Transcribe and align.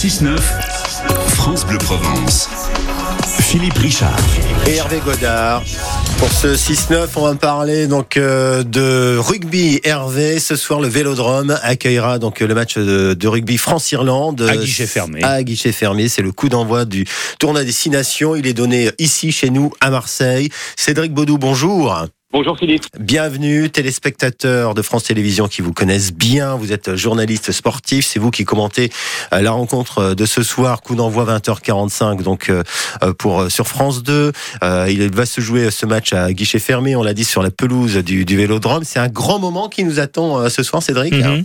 6-9, 0.00 0.38
France 1.26 1.66
Bleu 1.66 1.76
Provence. 1.76 2.48
Philippe 3.42 3.76
Richard. 3.76 4.16
Et 4.66 4.76
Hervé 4.76 4.98
Godard. 5.04 5.62
Pour 6.16 6.32
ce 6.32 6.54
6-9, 6.56 7.08
on 7.16 7.24
va 7.26 7.34
parler 7.34 7.86
donc 7.86 8.16
euh, 8.16 8.62
de 8.62 9.18
rugby. 9.18 9.78
Hervé, 9.84 10.38
ce 10.38 10.56
soir, 10.56 10.80
le 10.80 10.88
Vélodrome 10.88 11.54
accueillera 11.62 12.18
donc 12.18 12.40
le 12.40 12.54
match 12.54 12.78
de, 12.78 13.12
de 13.12 13.28
rugby 13.28 13.58
France-Irlande 13.58 14.40
À 14.48 14.56
guichet 14.56 14.86
fermé. 14.86 15.22
À 15.22 15.42
guichet 15.42 15.70
fermé, 15.70 16.08
c'est 16.08 16.22
le 16.22 16.32
coup 16.32 16.48
d'envoi 16.48 16.86
du 16.86 17.04
tournoi 17.38 17.62
destination. 17.62 18.34
Il 18.34 18.46
est 18.46 18.54
donné 18.54 18.92
ici 18.98 19.32
chez 19.32 19.50
nous 19.50 19.70
à 19.80 19.90
Marseille. 19.90 20.48
Cédric 20.76 21.12
Baudou, 21.12 21.36
bonjour. 21.36 22.06
Bonjour 22.32 22.56
Philippe. 22.56 22.84
Bienvenue, 23.00 23.70
téléspectateurs 23.70 24.74
de 24.74 24.82
France 24.82 25.02
Télévisions 25.02 25.48
qui 25.48 25.62
vous 25.62 25.72
connaissent 25.72 26.12
bien. 26.12 26.54
Vous 26.54 26.70
êtes 26.70 26.94
journaliste 26.94 27.50
sportif. 27.50 28.06
C'est 28.06 28.20
vous 28.20 28.30
qui 28.30 28.44
commentez 28.44 28.90
euh, 29.32 29.40
la 29.40 29.50
rencontre 29.50 30.14
de 30.14 30.26
ce 30.26 30.44
soir. 30.44 30.80
Coup 30.80 30.94
d'envoi 30.94 31.24
20h45 31.24 32.22
donc 32.22 32.48
euh, 32.48 32.62
euh, 33.02 33.12
pour 33.14 33.50
sur 33.50 33.66
France 33.66 34.04
2. 34.04 34.30
Il 34.62 35.10
va 35.12 35.26
se 35.26 35.40
jouer 35.40 35.72
ce 35.72 35.86
match 35.86 36.12
à 36.12 36.32
guichet 36.32 36.60
fermé. 36.60 36.94
On 36.94 37.02
l'a 37.02 37.14
dit 37.14 37.24
sur 37.24 37.42
la 37.42 37.50
pelouse 37.50 37.96
du, 37.96 38.24
du 38.24 38.36
Vélodrome. 38.36 38.84
C'est 38.84 39.00
un 39.00 39.08
grand 39.08 39.40
moment 39.40 39.68
qui 39.68 39.82
nous 39.82 39.98
attend 39.98 40.48
ce 40.48 40.62
soir, 40.62 40.84
Cédric. 40.84 41.12
Mhm. 41.12 41.44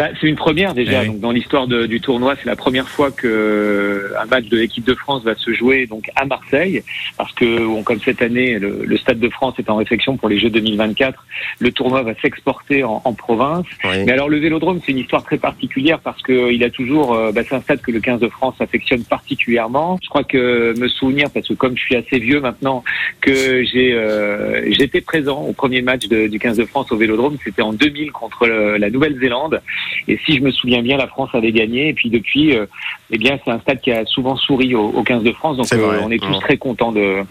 Bah, 0.00 0.08
c'est 0.18 0.28
une 0.28 0.36
première 0.36 0.72
déjà. 0.72 0.92
Eh 0.92 1.00
oui. 1.02 1.06
Donc, 1.08 1.20
dans 1.20 1.30
l'histoire 1.30 1.66
du 1.68 2.00
tournoi, 2.00 2.34
c'est 2.38 2.46
la 2.46 2.56
première 2.56 2.88
fois 2.88 3.10
que 3.10 4.12
un 4.18 4.24
match 4.24 4.46
de 4.46 4.56
l'équipe 4.56 4.84
de 4.84 4.94
France 4.94 5.22
va 5.24 5.34
se 5.34 5.52
jouer 5.52 5.86
donc 5.86 6.04
à 6.16 6.24
Marseille, 6.24 6.82
parce 7.18 7.32
que 7.34 7.66
bon, 7.66 7.82
comme 7.82 8.00
cette 8.00 8.22
année, 8.22 8.58
le, 8.58 8.82
le 8.86 8.96
Stade 8.96 9.20
de 9.20 9.28
France 9.28 9.54
est 9.58 9.68
en 9.68 9.76
réflexion 9.76 10.16
pour 10.16 10.30
les 10.30 10.38
Jeux 10.40 10.48
2024. 10.48 11.22
Le 11.58 11.70
tournoi 11.70 12.02
va 12.02 12.14
s'exporter 12.22 12.82
en, 12.82 13.02
en 13.04 13.12
province. 13.12 13.66
Oui. 13.84 14.04
Mais 14.06 14.12
alors 14.12 14.30
le 14.30 14.38
Vélodrome, 14.38 14.80
c'est 14.86 14.92
une 14.92 14.98
histoire 14.98 15.22
très 15.22 15.36
particulière 15.36 15.98
parce 16.00 16.22
que 16.22 16.50
il 16.50 16.64
a 16.64 16.70
toujours, 16.70 17.12
euh, 17.14 17.30
bah, 17.32 17.42
c'est 17.46 17.54
un 17.56 17.60
stade 17.60 17.82
que 17.82 17.90
le 17.90 18.00
15 18.00 18.20
de 18.20 18.28
France 18.28 18.54
affectionne 18.60 19.04
particulièrement. 19.04 19.98
Je 20.02 20.08
crois 20.08 20.24
que 20.24 20.74
me 20.80 20.88
souvenir, 20.88 21.28
parce 21.30 21.46
que 21.46 21.54
comme 21.54 21.76
je 21.76 21.82
suis 21.82 21.96
assez 21.96 22.18
vieux 22.18 22.40
maintenant, 22.40 22.82
que 23.20 23.64
j'ai 23.64 23.92
euh, 23.92 24.62
j'étais 24.72 25.02
présent 25.02 25.42
au 25.42 25.52
premier 25.52 25.82
match 25.82 26.08
de- 26.08 26.26
du 26.26 26.38
15 26.38 26.56
de 26.56 26.64
France 26.64 26.90
au 26.90 26.96
Vélodrome, 26.96 27.36
c'était 27.44 27.62
en 27.62 27.72
2000 27.74 28.12
contre 28.12 28.46
le- 28.46 28.76
la 28.78 28.88
Nouvelle-Zélande. 28.90 29.60
Et 30.08 30.18
si 30.24 30.36
je 30.36 30.40
me 30.40 30.50
souviens 30.50 30.82
bien, 30.82 30.96
la 30.96 31.06
France 31.06 31.30
avait 31.32 31.52
gagné. 31.52 31.88
Et 31.88 31.92
puis 31.94 32.10
depuis, 32.10 32.56
euh, 32.56 32.66
eh 33.10 33.18
bien, 33.18 33.38
c'est 33.44 33.50
un 33.50 33.60
stade 33.60 33.80
qui 33.80 33.92
a 33.92 34.04
souvent 34.06 34.36
souri 34.36 34.74
au, 34.74 34.88
au 34.88 35.02
15 35.02 35.22
de 35.22 35.32
France. 35.32 35.56
Donc 35.56 35.72
euh, 35.72 36.00
on 36.02 36.10
est 36.10 36.18
tous 36.18 36.38
très 36.40 36.56
contents 36.56 36.92
de, 36.92 37.22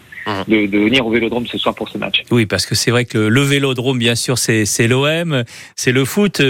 de, 0.47 0.65
de 0.65 0.77
venir 0.77 1.05
au 1.05 1.11
Vélodrome 1.11 1.47
ce 1.47 1.57
soir 1.57 1.75
pour 1.75 1.89
ce 1.89 1.97
match. 1.97 2.23
Oui, 2.31 2.45
parce 2.45 2.65
que 2.65 2.75
c'est 2.75 2.91
vrai 2.91 3.05
que 3.05 3.17
le, 3.17 3.41
vélodrome, 3.41 3.97
bien 3.97 4.15
sûr, 4.15 4.37
c'est 4.37 4.87
l'OM, 4.87 5.43
c'est 5.75 5.91
le 5.91 6.05
foot, 6.05 6.41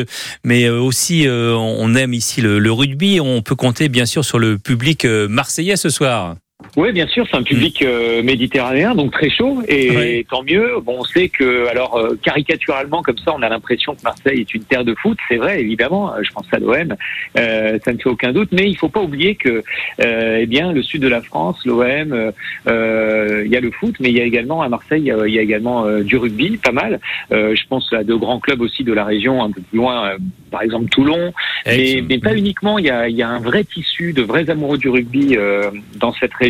mais 0.44 0.66
euh, 0.66 0.80
aussi 0.80 1.28
on 1.30 1.96
aime 1.96 2.14
ici 2.14 2.42
le, 2.42 2.60
le 2.60 2.72
rugby. 2.72 3.20
On 3.20 3.42
peut 3.42 3.56
compter 3.56 3.90
bien 3.90 4.06
sûr 4.06 4.24
sur 4.26 4.40
le 4.40 4.58
public 4.58 5.06
marseillais 5.06 5.76
ce 5.76 5.90
soir. 5.90 6.36
Oui, 6.76 6.92
bien 6.92 7.08
sûr, 7.08 7.26
c'est 7.32 7.38
un 7.38 7.44
public 7.44 7.82
euh, 7.82 8.22
méditerranéen, 8.22 8.94
donc 8.94 9.14
très 9.14 9.30
chaud, 9.30 9.62
et 9.70 10.26
tant 10.30 10.44
mieux. 10.44 10.74
Bon, 10.84 10.98
on 11.00 11.04
sait 11.06 11.30
que, 11.30 11.68
alors, 11.68 11.96
euh, 11.96 12.20
caricaturalement, 12.22 13.02
comme 13.02 13.18
ça, 13.18 13.34
on 13.34 13.42
a 13.42 13.48
l'impression 13.48 13.96
que 13.96 14.02
Marseille 14.04 14.42
est 14.42 14.54
une 14.54 14.64
terre 14.64 14.84
de 14.84 14.94
foot. 14.94 15.18
C'est 15.30 15.38
vrai, 15.38 15.62
évidemment. 15.62 16.14
euh, 16.14 16.20
Je 16.22 16.30
pense 16.32 16.46
à 16.52 16.60
l'OM, 16.60 16.96
euh, 17.38 17.80
ça 17.84 17.94
ne 17.94 17.98
fait 17.98 18.10
aucun 18.10 18.34
doute. 18.34 18.50
Mais 18.52 18.70
il 18.70 18.76
faut 18.76 18.90
pas 18.90 19.02
oublier 19.02 19.36
que, 19.36 19.64
euh, 20.02 20.38
eh 20.42 20.46
bien, 20.48 20.74
le 20.74 20.84
sud 20.84 21.02
de 21.02 21.08
la 21.08 21.22
France, 21.22 21.66
l'OM, 21.66 22.34
euh, 22.68 23.44
il 23.46 23.52
y 23.52 23.56
a 23.56 23.62
le 23.62 23.72
foot, 23.72 23.96
mais 24.02 24.10
il 24.10 24.18
y 24.18 24.22
a 24.22 24.26
également 24.26 24.62
à 24.62 24.68
Marseille, 24.68 25.14
il 25.26 25.34
y 25.34 25.40
a, 25.40 25.42
également 25.42 25.90
du 26.02 26.18
rugby, 26.18 26.58
pas 26.58 26.74
mal. 26.74 27.00
Euh, 27.32 27.56
je 27.56 27.64
pense 27.70 27.92
à 27.94 28.04
de 28.04 28.14
grands 28.16 28.42
clubs 28.42 28.60
aussi 28.60 28.84
de 28.84 28.92
la 28.92 29.06
région, 29.06 29.42
un 29.42 29.52
peu 29.52 29.62
plus 29.62 29.78
loin, 29.78 30.12
par 30.52 30.62
exemple 30.62 30.90
Toulon, 30.90 31.32
mais, 31.66 32.20
pas 32.22 32.36
uniquement. 32.36 32.78
Il 32.80 32.86
y, 32.86 32.90
a, 32.90 33.08
y 33.08 33.22
a 33.24 33.30
un 33.30 33.40
vrai 33.40 33.64
tissu 33.64 34.12
de 34.12 34.22
vrais 34.24 34.50
amoureux 34.50 34.78
du 34.78 34.90
rugby 34.90 35.38
euh, 35.38 35.72
dans 35.96 36.12
cette 36.14 36.34
région, 36.34 36.49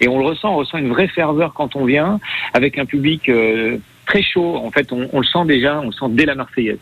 et 0.00 0.08
on 0.08 0.18
le 0.18 0.24
ressent. 0.24 0.52
On 0.52 0.56
ressent 0.56 0.78
une 0.78 0.88
vraie 0.88 1.08
ferveur 1.08 1.52
quand 1.54 1.76
on 1.76 1.84
vient, 1.84 2.20
avec 2.52 2.78
un 2.78 2.84
public 2.84 3.28
euh, 3.28 3.78
très 4.06 4.22
chaud. 4.22 4.56
En 4.56 4.70
fait, 4.70 4.92
on, 4.92 5.20
le 5.20 5.26
sent 5.26 5.44
déjà. 5.46 5.80
On 5.80 5.86
le 5.86 5.92
sent 5.92 6.06
dès 6.10 6.26
la 6.26 6.34
Marseillaise. 6.34 6.78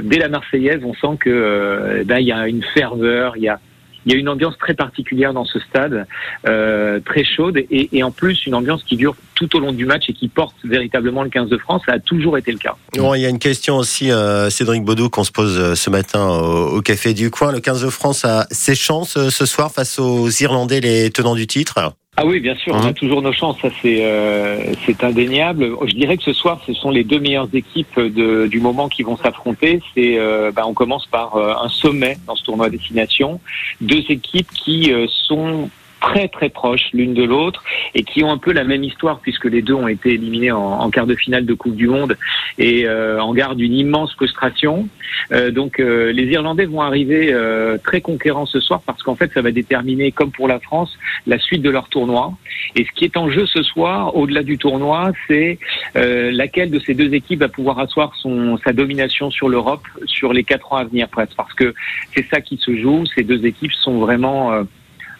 Dès 0.00 0.18
la 0.18 0.28
Marseillaise, 0.28 0.80
on 0.84 0.94
sent 0.94 1.18
que 1.20 1.30
euh, 1.30 2.04
ben, 2.04 2.18
y 2.18 2.32
a 2.32 2.48
une 2.48 2.62
ferveur. 2.62 3.36
Il 3.36 3.42
y 3.44 3.48
a 3.48 3.60
il 4.08 4.14
y 4.14 4.16
a 4.16 4.20
une 4.20 4.30
ambiance 4.30 4.56
très 4.56 4.72
particulière 4.72 5.34
dans 5.34 5.44
ce 5.44 5.60
stade, 5.60 6.06
euh, 6.48 6.98
très 7.00 7.24
chaude, 7.24 7.58
et, 7.70 8.02
en 8.02 8.10
plus 8.10 8.46
une 8.46 8.54
ambiance 8.54 8.82
qui 8.82 8.96
dure 8.96 9.14
tout 9.34 9.54
au 9.54 9.60
long 9.60 9.70
du 9.70 9.84
match 9.84 10.04
et 10.08 10.14
qui 10.14 10.28
porte 10.28 10.56
véritablement 10.64 11.22
le 11.22 11.28
15 11.28 11.50
de 11.50 11.58
France. 11.58 11.82
Ça 11.84 11.92
a 11.92 11.98
toujours 11.98 12.38
été 12.38 12.50
le 12.50 12.56
cas. 12.56 12.74
Il 12.94 13.20
y 13.20 13.26
a 13.26 13.28
une 13.28 13.38
question 13.38 13.76
aussi, 13.76 14.10
euh, 14.10 14.48
Cédric 14.48 14.82
Baudou, 14.82 15.10
qu'on 15.10 15.24
se 15.24 15.30
pose 15.30 15.58
euh, 15.58 15.74
ce 15.74 15.90
matin 15.90 16.26
au, 16.26 16.78
au 16.78 16.80
Café 16.80 17.12
du 17.12 17.30
Coin. 17.30 17.52
Le 17.52 17.60
15 17.60 17.84
de 17.84 17.90
France 17.90 18.24
a 18.24 18.46
ses 18.50 18.74
chances 18.74 19.28
ce 19.28 19.46
soir 19.46 19.70
face 19.70 19.98
aux 19.98 20.30
Irlandais, 20.30 20.80
les 20.80 21.10
tenants 21.10 21.34
du 21.34 21.46
titre? 21.46 21.92
Ah 22.20 22.26
oui, 22.26 22.40
bien 22.40 22.56
sûr, 22.56 22.74
on 22.74 22.84
a 22.84 22.92
toujours 22.92 23.22
nos 23.22 23.32
chances, 23.32 23.60
ça 23.62 23.68
c'est 23.80 24.04
euh, 24.04 24.74
c'est 24.84 25.04
indéniable. 25.04 25.70
Je 25.86 25.94
dirais 25.94 26.16
que 26.16 26.24
ce 26.24 26.32
soir, 26.32 26.60
ce 26.66 26.72
sont 26.72 26.90
les 26.90 27.04
deux 27.04 27.20
meilleures 27.20 27.48
équipes 27.52 28.00
de, 28.00 28.48
du 28.48 28.58
moment 28.58 28.88
qui 28.88 29.04
vont 29.04 29.16
s'affronter. 29.16 29.80
C'est, 29.94 30.18
euh, 30.18 30.50
bah, 30.50 30.64
on 30.66 30.74
commence 30.74 31.06
par 31.06 31.36
euh, 31.36 31.54
un 31.62 31.68
sommet 31.68 32.18
dans 32.26 32.34
ce 32.34 32.42
tournoi 32.42 32.66
à 32.66 32.70
destination, 32.70 33.40
deux 33.80 34.02
équipes 34.08 34.50
qui 34.50 34.92
euh, 34.92 35.06
sont 35.08 35.70
très 36.00 36.28
très 36.28 36.48
proches 36.48 36.88
l'une 36.92 37.14
de 37.14 37.24
l'autre 37.24 37.62
et 37.94 38.02
qui 38.02 38.22
ont 38.22 38.30
un 38.30 38.38
peu 38.38 38.52
la 38.52 38.64
même 38.64 38.84
histoire 38.84 39.20
puisque 39.20 39.46
les 39.46 39.62
deux 39.62 39.74
ont 39.74 39.88
été 39.88 40.14
éliminés 40.14 40.52
en, 40.52 40.80
en 40.80 40.90
quart 40.90 41.06
de 41.06 41.14
finale 41.14 41.44
de 41.44 41.54
Coupe 41.54 41.76
du 41.76 41.88
Monde 41.88 42.16
et 42.58 42.86
euh, 42.86 43.20
en 43.20 43.32
garde 43.34 43.58
d'une 43.58 43.74
immense 43.74 44.14
frustration. 44.14 44.88
Euh, 45.32 45.50
donc 45.50 45.80
euh, 45.80 46.12
les 46.12 46.24
Irlandais 46.26 46.66
vont 46.66 46.82
arriver 46.82 47.32
euh, 47.32 47.78
très 47.82 48.00
conquérants 48.00 48.46
ce 48.46 48.60
soir 48.60 48.80
parce 48.86 49.02
qu'en 49.02 49.16
fait 49.16 49.32
ça 49.32 49.42
va 49.42 49.50
déterminer, 49.50 50.12
comme 50.12 50.30
pour 50.30 50.48
la 50.48 50.60
France, 50.60 50.96
la 51.26 51.38
suite 51.38 51.62
de 51.62 51.70
leur 51.70 51.88
tournoi. 51.88 52.32
Et 52.76 52.84
ce 52.84 52.92
qui 52.92 53.04
est 53.04 53.16
en 53.16 53.30
jeu 53.30 53.46
ce 53.46 53.62
soir, 53.62 54.16
au-delà 54.16 54.42
du 54.42 54.58
tournoi, 54.58 55.12
c'est 55.26 55.58
euh, 55.96 56.30
laquelle 56.30 56.70
de 56.70 56.78
ces 56.78 56.94
deux 56.94 57.12
équipes 57.14 57.40
va 57.40 57.48
pouvoir 57.48 57.78
asseoir 57.78 58.14
son, 58.16 58.58
sa 58.58 58.72
domination 58.72 59.30
sur 59.30 59.48
l'Europe 59.48 59.86
sur 60.06 60.32
les 60.32 60.44
quatre 60.44 60.72
ans 60.72 60.76
à 60.76 60.84
venir 60.84 61.08
presque. 61.08 61.34
Parce 61.36 61.54
que 61.54 61.74
c'est 62.14 62.26
ça 62.28 62.40
qui 62.40 62.56
se 62.58 62.76
joue. 62.76 63.04
Ces 63.14 63.24
deux 63.24 63.44
équipes 63.46 63.72
sont 63.72 63.98
vraiment... 63.98 64.64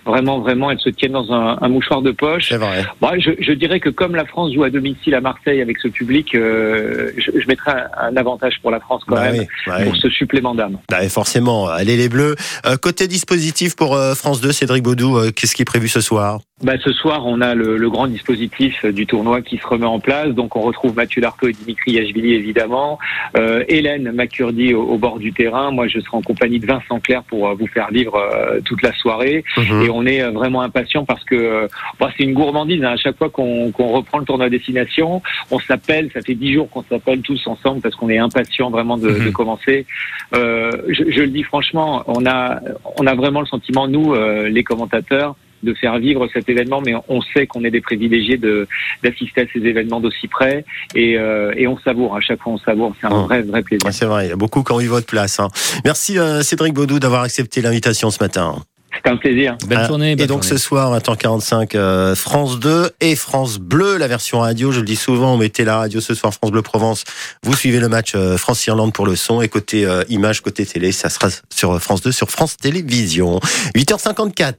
Vraiment, 0.08 0.41
vraiment, 0.41 0.70
elles 0.70 0.80
se 0.80 0.88
tiennent 0.88 1.12
dans 1.12 1.30
un, 1.32 1.58
un 1.60 1.69
mouchoir 1.69 2.02
de 2.02 2.10
poche. 2.10 2.48
C'est 2.48 2.56
vrai. 2.56 2.84
Moi, 3.00 3.19
je, 3.19 3.30
je 3.38 3.52
dirais 3.52 3.78
que 3.78 3.91
comme 3.91 4.14
la 4.16 4.24
France 4.24 4.52
joue 4.54 4.64
à 4.64 4.70
domicile 4.70 5.14
à 5.14 5.20
Marseille 5.20 5.60
avec 5.60 5.78
ce 5.78 5.88
public, 5.88 6.34
euh, 6.34 7.12
je, 7.19 7.38
je 7.38 7.46
mettrais 7.46 7.72
un, 7.72 8.08
un 8.08 8.16
avantage 8.16 8.54
pour 8.62 8.70
la 8.70 8.80
France 8.80 9.02
quand 9.06 9.14
Bah 9.16 9.30
même 9.30 9.41
oui, 9.41 9.46
bah 9.66 9.74
oui. 9.80 9.84
pour 9.84 9.96
ce 9.96 10.08
supplément 10.08 10.54
d'âme. 10.54 10.78
Bah, 10.91 11.06
forcément, 11.08 11.69
allez 11.69 11.96
les 11.96 12.08
Bleus. 12.08 12.34
Euh, 12.66 12.76
côté 12.76 13.06
dispositif 13.06 13.76
pour 13.76 13.94
euh, 13.94 14.14
France 14.14 14.41
2, 14.41 14.50
Cédric 14.52 14.82
Baudou, 14.82 15.16
euh, 15.19 15.30
qu'est-ce 15.30 15.54
qui 15.54 15.62
est 15.62 15.66
prévu 15.66 15.88
ce 15.88 16.00
soir? 16.00 16.40
Bah, 16.60 16.72
ce 16.82 16.92
soir, 16.92 17.24
on 17.24 17.41
a 17.41 17.54
le, 17.54 17.76
le 17.76 17.88
grand 17.88 18.08
dispositif 18.08 18.84
du 18.84 19.06
tournoi 19.06 19.42
qui 19.42 19.58
se 19.58 19.66
remet 19.66 19.86
en 19.86 20.00
place. 20.00 20.30
Donc, 20.30 20.56
on 20.56 20.60
retrouve 20.62 20.96
Mathieu 20.96 21.20
Lartaud 21.22 21.46
et 21.46 21.52
Dimitri 21.52 21.92
Yachvili, 21.92 22.34
évidemment. 22.34 22.98
Euh, 23.36 23.62
Hélène 23.69 24.10
Macurdi 24.10 24.74
au, 24.74 24.82
au 24.82 24.98
bord 24.98 25.20
du 25.20 25.32
terrain. 25.32 25.70
Moi, 25.70 25.86
je 25.86 26.00
serai 26.00 26.16
en 26.16 26.22
compagnie 26.22 26.58
de 26.58 26.66
Vincent 26.66 26.98
Clair 26.98 27.22
pour 27.22 27.46
euh, 27.48 27.54
vous 27.54 27.69
faire 27.69 27.88
vivre 27.92 28.16
euh, 28.16 28.60
toute 28.64 28.82
la 28.82 28.92
soirée. 28.94 29.44
Et 29.84 29.88
on 29.88 30.04
est 30.04 30.20
euh, 30.20 30.30
vraiment 30.32 30.60
impatient 30.62 31.04
parce 31.04 31.22
que 31.22 31.36
euh, 31.36 31.69
bah, 32.00 32.10
c'est 32.16 32.24
une 32.24 32.34
gourmandise. 32.34 32.82
hein. 32.82 32.90
À 32.90 32.96
chaque 32.96 33.16
fois 33.19 33.30
qu'on 33.30 33.70
qu'on 33.70 33.88
reprend 33.88 34.19
le 34.19 34.25
tournoi 34.25 34.46
à 34.46 34.50
destination, 34.50 35.22
on 35.52 35.60
s'appelle. 35.60 36.10
Ça 36.12 36.22
fait 36.22 36.34
dix 36.34 36.54
jours 36.54 36.69
qu'on 36.70 36.82
s'appelle 36.82 37.20
tous 37.22 37.46
ensemble 37.46 37.80
parce 37.82 37.94
qu'on 37.94 38.08
est 38.10 38.19
impatient 38.19 38.69
vraiment 38.70 38.96
de, 38.98 39.10
Mhm. 39.10 39.26
de 39.26 39.30
commencer. 39.30 39.86
Euh, 40.34 40.72
je, 40.88 41.04
je 41.08 41.20
le 41.20 41.28
dis 41.28 41.44
franchement, 41.44 42.02
on 42.08 42.26
a, 42.26 42.58
on 42.98 43.06
a 43.06 43.14
vraiment 43.14 43.40
le 43.40 43.46
sentiment, 43.46 43.86
nous, 43.86 44.12
euh, 44.12 44.48
les 44.48 44.64
commentateurs, 44.64 45.36
de 45.62 45.74
faire 45.74 45.98
vivre 45.98 46.28
cet 46.32 46.48
événement, 46.48 46.80
mais 46.84 46.94
on 47.08 47.20
sait 47.20 47.46
qu'on 47.46 47.64
est 47.64 47.70
des 47.70 47.80
privilégiés 47.80 48.36
de 48.36 48.66
d'assister 49.02 49.42
à 49.42 49.44
ces 49.52 49.60
événements 49.60 50.00
d'aussi 50.00 50.28
près 50.28 50.64
et, 50.94 51.16
euh, 51.19 51.52
et 51.56 51.66
on 51.66 51.78
savoure. 51.78 52.16
À 52.16 52.20
chaque 52.20 52.41
fois, 52.42 52.52
on 52.52 52.58
savoure. 52.58 52.94
C'est 53.00 53.06
un 53.06 53.10
Oh. 53.12 53.22
vrai, 53.24 53.42
vrai 53.42 53.62
plaisir. 53.62 53.84
Ouais, 53.86 53.92
C'est 53.92 54.06
vrai, 54.06 54.26
il 54.26 54.28
y 54.30 54.32
a 54.32 54.36
beaucoup 54.36 54.62
qui 54.62 54.72
ont 54.72 54.80
eu 54.80 54.86
votre 54.86 55.06
place. 55.06 55.41
hein. 55.41 55.48
Merci 55.84 56.19
euh, 56.19 56.42
Cédric 56.42 56.74
Baudou 56.74 56.98
d'avoir 56.98 57.22
accepté 57.22 57.60
l'invitation 57.60 58.10
ce 58.10 58.22
matin. 58.22 58.56
C'est 59.04 59.10
un 59.12 59.16
plaisir. 59.16 59.56
Belle 59.69 59.80
Ah, 59.82 59.86
journée. 59.86 60.12
Et 60.12 60.16
donc 60.16 60.43
journée. 60.43 60.49
ce 60.49 60.56
soir, 60.56 60.90
20h45, 60.99 61.75
euh, 61.76 62.14
France 62.16 62.58
2 62.58 62.90
et 63.00 63.14
France 63.16 63.58
Bleu, 63.58 63.96
la 63.96 64.08
version 64.08 64.40
radio. 64.40 64.72
Je 64.72 64.81
le 64.81 64.87
dis 64.87 64.96
souvent, 64.96 65.37
mettez 65.37 65.64
la 65.64 65.76
radio 65.76 66.00
ce 66.00 66.14
soir, 66.14 66.32
France 66.34 66.50
Bleu 66.50 66.62
Provence. 66.62 67.05
Vous 67.44 67.55
suivez 67.55 67.78
le 67.81 67.88
match 67.88 68.12
euh, 68.16 68.37
France-Irlande 68.38 68.93
pour 68.93 69.06
le 69.06 69.14
son. 69.14 69.40
Et 69.43 69.49
côté 69.49 69.84
euh, 69.87 70.02
image, 70.08 70.40
côté 70.40 70.64
télé, 70.66 70.90
ça 70.90 71.10
sera 71.10 71.28
sur 71.50 71.81
France 71.81 72.00
2, 72.02 72.10
sur 72.12 72.31
France 72.31 72.56
Télévisions. 72.56 73.38
8h54. 73.76 74.55